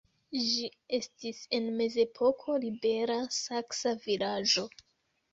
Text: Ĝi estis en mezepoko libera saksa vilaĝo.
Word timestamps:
Ĝi 0.43 0.67
estis 0.97 1.41
en 1.57 1.67
mezepoko 1.81 2.55
libera 2.63 3.17
saksa 3.35 3.93
vilaĝo. 4.07 4.65